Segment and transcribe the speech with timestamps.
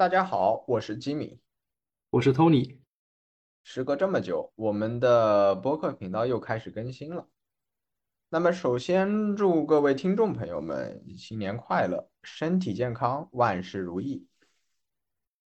[0.00, 1.40] 大家好，我是吉米。
[2.08, 2.78] 我是 Tony。
[3.62, 7.28] 时隔这么久，我们的播客频道又开始更新了。
[8.30, 14.26] 那么，首先祝各位听众朋友们新年快乐，身体健康，万事如意。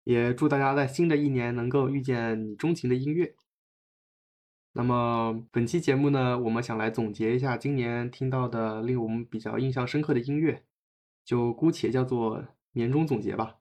[0.04, 3.34] 也祝大家在新的一年能够遇见你钟情的音乐。
[4.72, 10.64] 那么本期节目呢，我们想来总结一下今年听到的令我们比较印象深刻的音乐，
[11.22, 13.57] 就姑且叫做年终总结吧。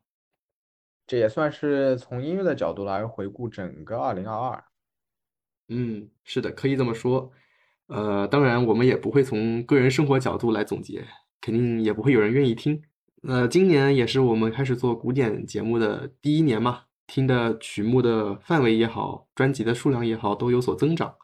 [1.08, 4.64] 这也算是从音乐的角度来回顾整个二零二二。
[5.70, 7.32] 嗯，是的，可以这么说。
[7.88, 11.06] 呃，当然我们也不会从个人生活角度来总结，
[11.40, 12.84] 肯定也不会有人愿意听。
[13.24, 21.16] 呃，今年也是我们开始做古典节目的第一年嘛，听的曲目的范围也好，专辑的数量也好，都有所增长。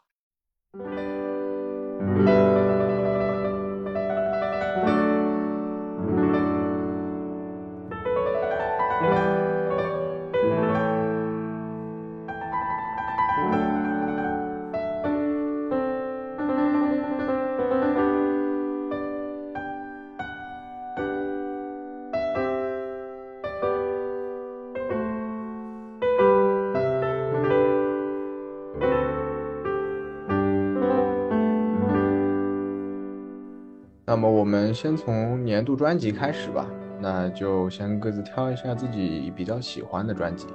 [34.14, 36.70] 那么我们先从年度专辑开始吧，
[37.00, 40.46] 那就先各自挑一下自己比较喜欢的专辑。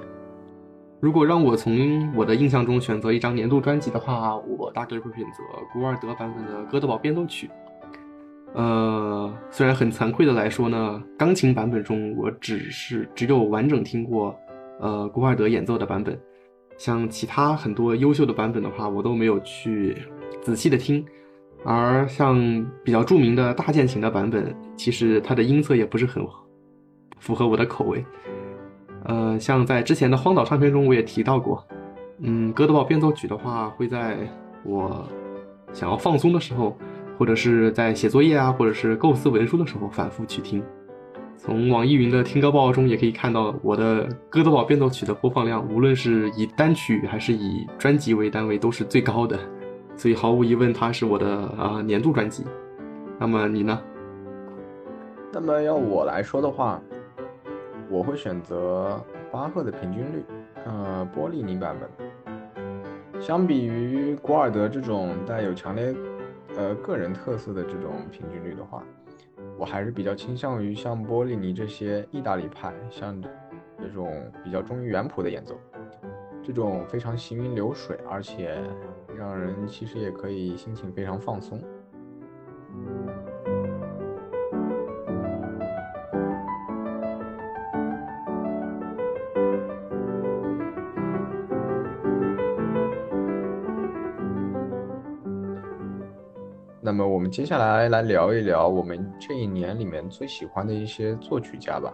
[0.98, 5.42] 如果让我从我的印象中选择一张年度专辑的话，我大概会选择
[5.74, 7.48] 古尔德版本的《哥德堡变奏曲》。
[8.54, 14.34] 呃，虽然很惭愧的来说呢，钢琴版本中我只是只有完整听过
[14.80, 16.18] 呃古尔德演奏的版本，
[16.78, 19.98] 像其他很多优秀的版本的话，我都没有去
[20.40, 21.04] 仔细的听。
[21.64, 26.26] 而像比较著名的大键琴的版本，其实它的音色也不是很
[27.18, 28.04] 符合我的口味。
[29.04, 31.66] 呃，像在之前的荒岛唱片中，我也提到过，
[32.20, 34.16] 嗯，哥德堡变奏曲的话，会在
[34.64, 35.06] 我
[35.72, 36.76] 想要放松的时候，
[37.18, 40.62] 或者是在写作业啊，或者是构思文书的时候反复去听。
[41.36, 49.38] 从网易云的听歌报告中也可以看到，我的哥德堡变奏曲的播放量，无论是以单曲还是以专辑为单位，都是最高的。
[50.00, 51.28] 所以毫无疑问，它是我的
[51.58, 52.46] 啊年度专辑。
[53.18, 53.78] 那么你呢？
[55.30, 56.80] 那么要我来说的话，
[57.90, 58.98] 我会选择
[59.30, 60.24] 巴赫的平均律，
[60.64, 63.20] 呃，波利尼版本。
[63.20, 65.94] 相比于古尔德这种带有强烈
[66.56, 68.82] 呃个人特色的这种平均律的话，
[69.58, 73.20] 我还是比较倾向于像波利尼这些意大利派，像
[73.78, 74.10] 这种
[74.42, 75.60] 比较忠于原谱的演奏，
[76.42, 78.58] 这种非常行云流水，而且。
[79.20, 81.60] 让人其实也可以心情非常放松。
[96.82, 101.92] 那么我们接下来来聊一聊我们这一年里面最喜欢的一些作曲家吧。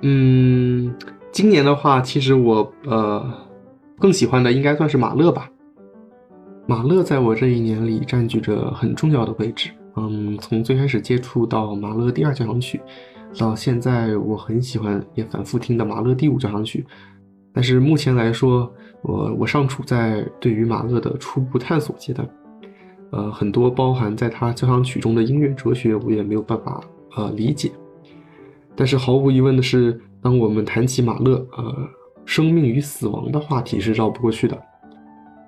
[0.00, 0.96] 嗯，
[1.30, 3.47] 今年的话，其实我呃。
[3.98, 5.50] 更喜欢的应该算是马勒吧。
[6.66, 9.70] 马勒在我这一年里占据着很重要的位置。
[9.96, 12.80] 嗯，从最开始接触到马勒第二交响曲，
[13.36, 16.86] 到现在我很喜欢也反复听的马勒第五交响曲。
[17.52, 18.72] 但是目前来说，
[19.02, 22.28] 我我尚处在对于马勒的初步探索阶段。
[23.10, 26.80] 呃，很多包含在他交响曲中的音乐哲学，我也没有办法
[27.16, 27.72] 呃理解。
[28.76, 31.88] 但是毫无疑问的是，当我们谈起马勒，呃。
[32.28, 34.62] 生命与死亡的话题是绕不过去的。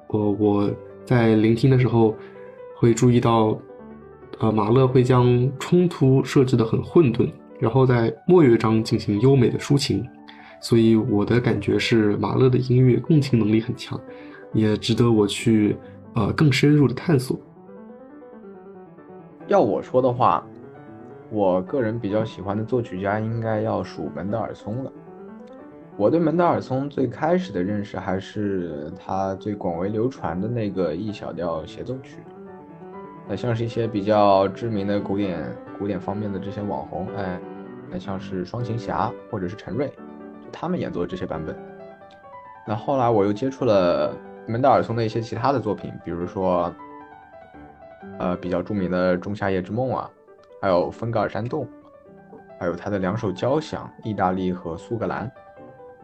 [0.06, 0.70] 我我
[1.04, 2.16] 在聆听的时候
[2.78, 3.54] 会注意到，
[4.38, 10.02] 呃，马勒会将冲突设置的很混沌，然后在末乐章进行优美的抒情。
[10.58, 14.00] 所以我的感觉是，马勒的音乐共情能力很强，
[14.54, 15.76] 也值得我去
[16.14, 17.38] 呃更深入的探索。
[19.48, 20.42] 要我说的话，
[21.30, 24.90] 我个人比较喜欢的作曲家应该要数门德尔松了。
[25.96, 32.18] 我对门德尔松最开始的认识还是他最广为流传的那个 E 小调协奏曲。
[33.28, 35.44] 那像是一些比较知名的古典
[35.78, 37.38] 古典方面的这些网红，哎，
[37.90, 39.92] 那像是双琴侠或者是陈瑞，
[40.50, 41.54] 他们演奏的这些版本。
[42.66, 44.16] 那后来我又接触了
[44.46, 46.74] 门德尔松的一些其他的作品，比如说，
[48.18, 50.10] 呃，比较著名的《仲夏夜之梦》啊，
[50.62, 51.64] 还有《芬格尔山洞》，
[52.58, 55.28] 还有他的两首交响《意大利》和《苏格兰》。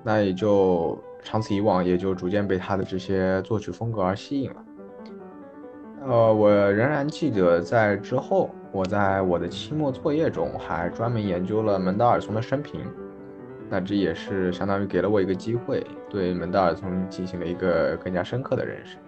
[0.06, 4.64] 那也就长此以往，也就逐渐被他的这些作曲风格而吸引了。
[6.06, 12.82] 呃，我仍然记得在之后，我在我的期末作业中还专门研究了门德尔松的生平。
[13.69, 18.99] 那这也是相当于给了我一个机会，对门德尔松进行了一个更加深刻的认识。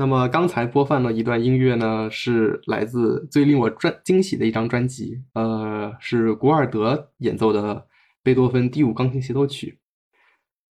[0.00, 7.84] 那么刚才播放的一段音乐呢，是来自最令我专惊喜的一张专辑，呃，是古尔德演奏的
[8.22, 9.80] 贝多芬第五钢琴协奏曲。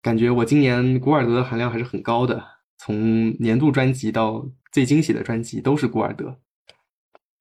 [0.01, 2.41] 感觉我今年古尔德的含量还是很高的，
[2.79, 6.39] 从年度专辑到最惊喜的专辑都是古尔德。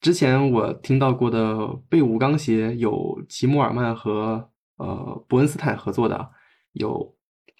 [0.01, 6.31] 之前我听到过的贝五钢协有齐默尔曼和呃伯恩斯坦合作的，
[6.71, 7.15] 有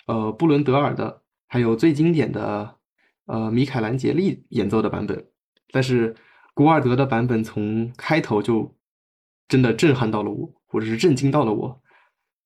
[0.08, 2.78] 呃布伦德尔的，还有最经典的。
[3.26, 5.28] 呃，米凯兰杰利演奏的版本，
[5.72, 6.16] 但是
[6.54, 8.76] 古尔德的版本从开头就
[9.48, 11.82] 真的震撼到了我，或者是震惊到了我。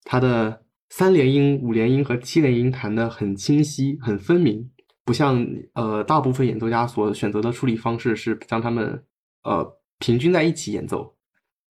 [0.03, 4.71] 他的三连音、五连音和七连音弹得很清晰、很分明，
[5.03, 9.03] 不像呃大部分演奏家所选择的处理方式是将他们
[9.43, 11.15] 呃平均在一起演奏。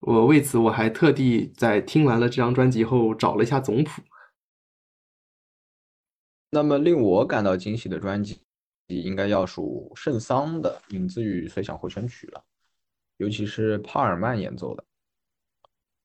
[0.01, 4.03] 我为此我还特地在听完了这张专辑后找了一下总谱。
[6.51, 8.43] 那么令我感到惊喜的专辑。
[8.89, 12.43] 应该要数圣桑的《影子与随想回旋曲》了，
[13.19, 14.83] 尤其是帕尔曼演奏的。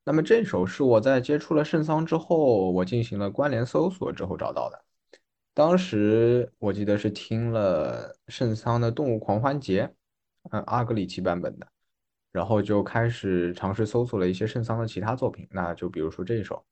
[0.03, 4.83] 那么这首是我在接触了圣桑之后，我进行了关联搜索之后找到的。
[5.53, 9.85] 当时我记得是听了圣桑的《动物狂欢节》，
[10.51, 11.67] 嗯，阿格里奇版本的，
[12.33, 16.65] 然后就开始尝试搜索了一些圣桑的其他作品，那就比如说这首。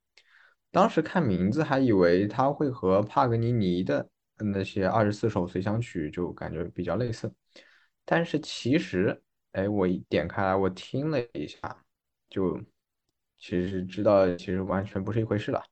[0.72, 4.10] 当时看名字还以为他会和帕格尼尼的。
[4.44, 7.32] 那些二十四首随想曲就感觉比较类似，
[8.06, 9.22] 但是其实，
[9.52, 11.84] 哎，我一点开来，我听了一下，
[12.30, 12.60] 就
[13.40, 15.64] 其实知道，其实完全不是一回事了。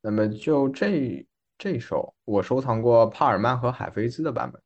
[0.00, 1.26] 那么就这
[1.58, 4.62] 这首，我收藏过帕尔曼和海菲兹的版本，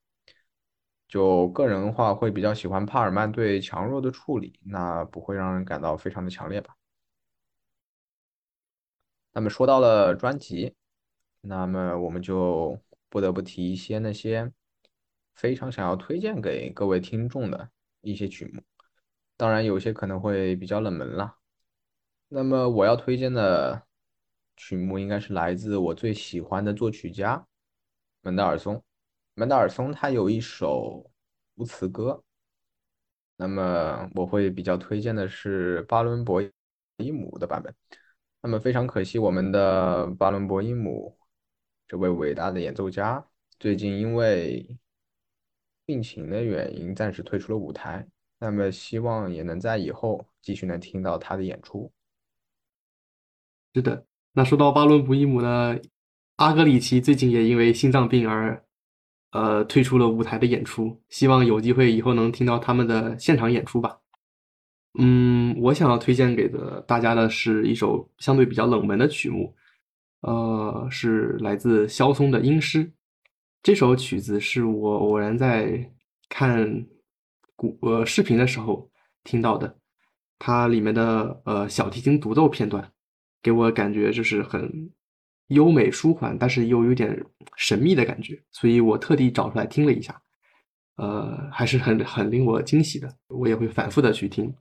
[1.09, 6.77] 就个人的话会比较喜欢帕尔曼对强弱的处理，那不会让人感到非常的强烈吧。
[9.33, 10.75] 那么说到了专辑，
[11.41, 12.79] 那么我们就。
[13.11, 14.51] 不得不提一些那些
[15.35, 17.69] 非常想要推荐给各位听众的
[18.01, 18.63] 一些曲目，
[19.37, 21.37] 当然有些可能会比较冷门了。
[22.29, 23.83] 那么我要推荐的
[24.57, 27.45] 曲目应该是来自我最喜欢的作曲家
[28.23, 28.83] 门德尔松。
[29.35, 31.11] 门德尔松他有一首
[31.57, 32.23] 无词歌，
[33.37, 36.41] 那么我会比较推荐的是巴伦博
[36.99, 37.75] 伊姆的版本。
[38.43, 41.20] 那么非常可惜，我们的巴伦博伊姆。
[41.91, 43.27] 这位伟大的演奏家
[43.59, 44.65] 最近因为
[45.85, 48.07] 病情的原因暂时退出了舞台，
[48.39, 51.91] 那么希望也能在以后继续能听到他的演出。
[53.75, 55.81] 是的，那说到巴伦布伊姆呢，
[56.37, 58.65] 阿格里奇最近也因为心脏病而
[59.33, 63.99] 呃退出了舞台的演出，希望有机会以后能听到他们的现场演出吧。
[64.97, 69.53] 嗯，我想要推荐给的大家的是一首相对比较冷门的曲目。
[70.21, 72.85] 呃，是来自萧松的《音诗》
[73.63, 75.91] 这首曲子，是我偶然在
[76.29, 76.87] 看
[77.57, 78.91] 古呃视频的时候
[79.25, 79.77] 听到的。
[80.39, 82.91] 它里面的呃小提琴独奏片段，
[83.43, 84.91] 给我感觉就是很
[85.49, 87.23] 优美舒缓，但是又有点
[87.57, 90.19] 神秘的感觉，所以我特地找出来听了一下，
[90.97, 93.15] 呃，还是很很令我惊喜的。
[93.29, 94.55] 我也会反复的去听。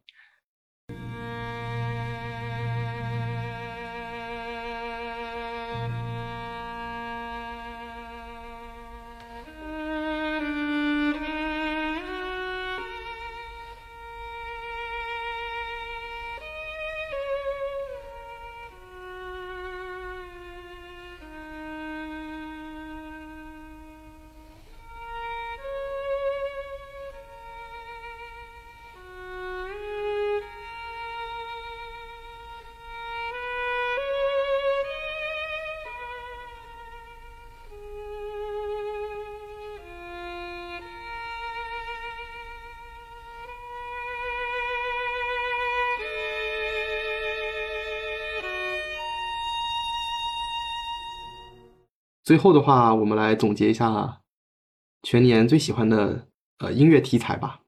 [52.29, 54.21] 最后的话，我们来总结一下
[55.01, 56.27] 全年最喜欢的
[56.59, 57.61] 呃音乐题材吧。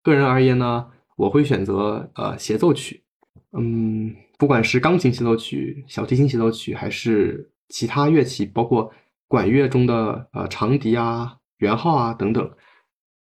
[0.00, 3.02] 个人而言呢，我会选择呃协奏曲，
[3.50, 8.92] 嗯，不管是钢琴协奏曲、小提琴协奏曲，还是其他乐器，包括
[9.26, 12.48] 管乐中的呃长笛啊、圆号啊等等，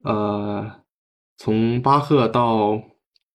[0.03, 0.81] 呃，
[1.37, 2.83] 从巴赫到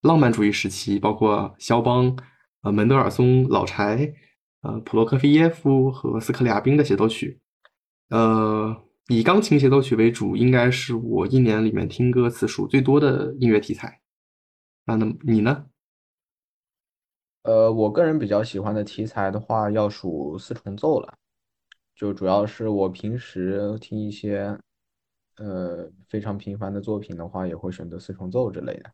[0.03, 2.15] 浪漫主义时期，包括肖邦、
[2.61, 4.13] 呃门德尔松、老柴、
[4.65, 7.39] 呃普罗科菲耶夫和斯克里亚宾的协奏曲，
[8.09, 8.77] 呃。
[9.09, 14.01] 以钢琴协奏曲为主，应该是我一年里面听歌次数最多的音乐题材。
[14.87, 15.67] 那那么你呢？
[17.43, 21.13] 呃，我个人比较喜欢的题材的话，要数四重奏了。
[21.95, 24.59] 就主要是我平时听一些
[25.37, 28.91] 呃非常频繁的作品的话，也会选择四重奏之类的。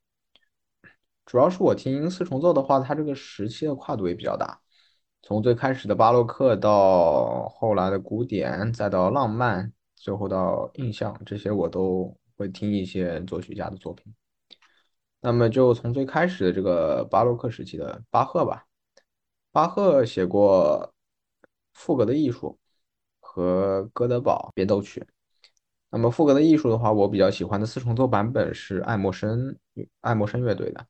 [1.24, 4.60] 主要是我听四重奏的话，它这个时期的跨度也比较大，
[5.22, 9.72] 从最开始的巴洛克到后来的古典，再到浪漫。
[9.96, 14.14] 最后到印象这些我都会听一些作曲家的作品，
[15.20, 18.64] 那么就从最开始的这个巴洛克时期的巴赫吧，
[19.52, 20.94] 巴赫写过
[21.74, 22.58] 赋格的艺术
[23.20, 25.06] 和哥德堡变奏曲，
[25.90, 29.54] 那么赋格的艺术的话，我比较喜欢的四重奏版本是爱默生
[30.00, 30.86] 爱默生乐队的，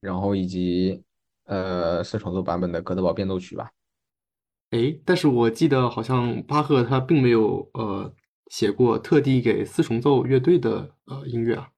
[0.00, 1.04] 然后以及
[1.46, 3.72] 呃四重奏版本的哥德堡变奏曲吧。
[4.70, 8.12] 哎，但是我记得好像巴赫他并没有呃
[8.48, 11.70] 写过特地给四重奏乐队的呃音乐啊。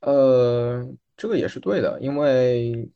[0.00, 2.88] 呃，这个也是对的，因为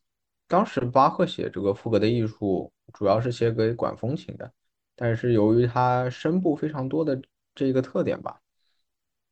[0.46, 4.52] 当时巴赫写这个赋格的艺术主要是写给管风琴的，
[4.94, 7.20] 但是由于他声部非常多的
[7.54, 8.40] 这一个特点吧，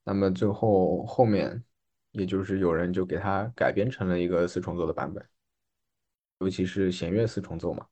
[0.02, 1.62] 那么最后后面
[2.12, 5.24] 也就是有人就给它改编成了一个四重奏的版本，
[6.40, 7.86] 尤其是弦乐四重奏嘛。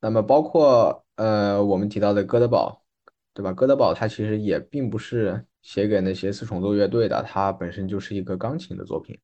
[0.00, 2.84] 那么包括呃我们提到的哥德堡，
[3.32, 3.52] 对吧？
[3.52, 9.18] 哥德堡它其实也并不是写给那些四重奏乐队的，它本身就是一个钢琴的作品。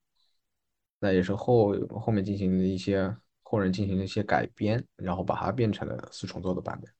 [1.00, 6.92] 那也是后后面进行的一些后人进行了一些改编，然后把它变成了四重奏的版本。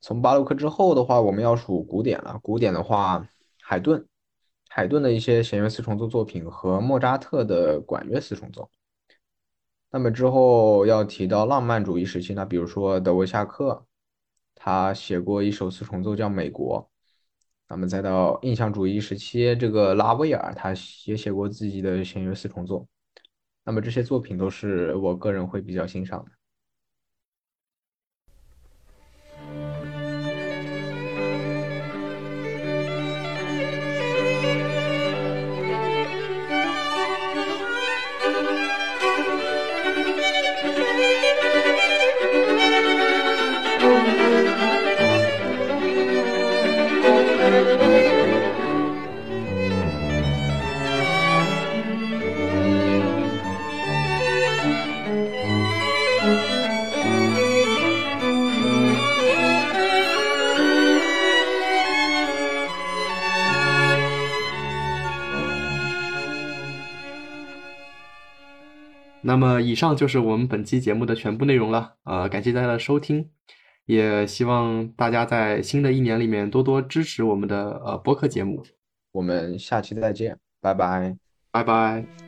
[0.00, 2.38] 从巴洛克之后的话，我们要数古典了。
[2.42, 3.26] 古典的话，
[3.60, 4.06] 海顿，
[4.76, 8.68] 海顿的一些弦乐四重奏作品和莫扎特的管乐四重奏。
[9.90, 13.86] 那么之后要提到浪漫主义时期呢，比如说德维夏克，
[14.54, 16.78] 他写过一首四重奏叫《美国》。
[17.70, 20.74] 那么再到印象主义时期，这个拉威尔他
[21.06, 22.86] 也写过自己的弦乐四重奏。
[23.64, 26.30] 那么这些作品都是我个人会比较欣赏的。
[69.26, 71.94] 那么，以上就是我们本期节目的全部内容了。
[72.04, 73.28] 呃，感谢大家的收听，
[73.84, 78.64] 也希望大家在新的一年里面多多支持我们的呃播客节目。
[79.10, 81.16] 我们下期再见，拜拜，
[81.50, 82.25] 拜拜。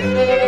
[0.00, 0.45] 拜。